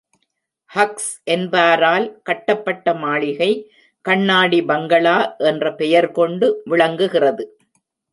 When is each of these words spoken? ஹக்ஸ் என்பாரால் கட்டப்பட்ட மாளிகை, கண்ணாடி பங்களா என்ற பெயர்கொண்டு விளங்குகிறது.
ஹக்ஸ் 0.71 1.09
என்பாரால் 1.23 2.21
கட்டப்பட்ட 2.23 2.93
மாளிகை, 2.93 3.49
கண்ணாடி 4.05 4.61
பங்களா 4.61 5.35
என்ற 5.37 5.73
பெயர்கொண்டு 5.75 6.61
விளங்குகிறது. 6.65 7.45